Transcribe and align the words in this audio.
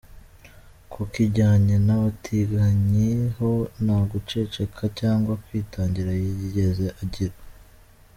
Ku 0.91 1.01
kijyanye 1.13 1.75
n’abatinganyi 1.85 3.11
ho 3.37 3.51
nta 3.83 3.99
guceceka 4.11 4.83
cyangwa 4.99 5.33
kwitangira 5.43 6.11
yigeze 6.21 6.87
agira. 7.01 7.35